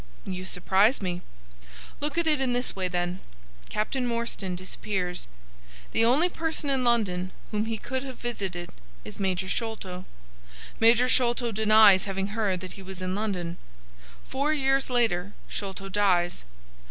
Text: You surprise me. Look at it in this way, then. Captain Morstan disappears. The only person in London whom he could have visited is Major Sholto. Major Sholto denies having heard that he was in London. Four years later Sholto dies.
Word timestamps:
You 0.25 0.45
surprise 0.47 0.99
me. 0.99 1.21
Look 1.99 2.17
at 2.17 2.25
it 2.25 2.41
in 2.41 2.53
this 2.53 2.75
way, 2.75 2.87
then. 2.87 3.19
Captain 3.69 4.07
Morstan 4.07 4.55
disappears. 4.55 5.27
The 5.91 6.03
only 6.03 6.27
person 6.27 6.71
in 6.71 6.83
London 6.83 7.29
whom 7.51 7.65
he 7.65 7.77
could 7.77 8.01
have 8.01 8.17
visited 8.17 8.71
is 9.05 9.19
Major 9.19 9.47
Sholto. 9.47 10.05
Major 10.79 11.07
Sholto 11.07 11.51
denies 11.51 12.05
having 12.05 12.29
heard 12.29 12.61
that 12.61 12.71
he 12.73 12.81
was 12.81 12.99
in 12.99 13.13
London. 13.13 13.57
Four 14.25 14.51
years 14.53 14.89
later 14.89 15.33
Sholto 15.47 15.87
dies. 15.87 16.45